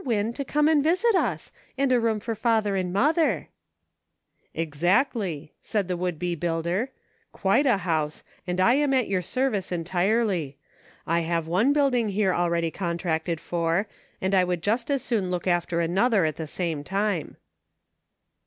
Win, 0.03 0.33
to 0.33 0.43
come 0.43 0.67
and 0.67 0.83
visit 0.83 1.13
us; 1.13 1.51
and 1.77 1.91
a 1.91 1.99
room 1.99 2.19
for 2.19 2.33
father 2.33 2.75
and 2.75 2.91
mother."" 2.91 3.49
Exactly," 4.65 5.53
said 5.61 5.87
the 5.87 5.95
would 5.95 6.17
be 6.17 6.33
builder." 6.33 6.89
Quite 7.31 7.67
a 7.67 7.77
"march! 7.77 7.77
I 7.77 7.77
SAID." 7.77 7.81
15 7.83 7.91
house, 7.91 8.23
and 8.47 8.61
I 8.61 8.73
am 8.73 8.93
at 8.95 9.07
your 9.07 9.21
service 9.21 9.71
entirely. 9.71 10.57
I 11.05 11.19
have 11.19 11.45
one 11.47 11.71
building 11.71 12.09
here 12.09 12.33
already 12.33 12.71
contracted 12.71 13.39
for, 13.39 13.87
and 14.19 14.33
I 14.33 14.43
would 14.43 14.63
just 14.63 14.89
as 14.89 15.03
soon 15.03 15.29
look 15.29 15.45
after 15.45 15.81
another 15.81 16.25
at 16.25 16.37
the 16.37 16.47
same 16.47 16.83
time." 16.83 17.37